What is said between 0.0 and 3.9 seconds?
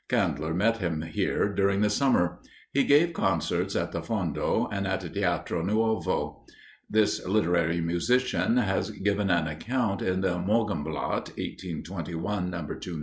Kandler met him here during the summer. He gave concerts